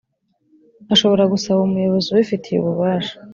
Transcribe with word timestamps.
ashobora 0.93 1.23
gusaba 1.33 1.59
umuyobozi 1.67 2.07
ubifitiye 2.09 2.57
ububasha 2.59 3.13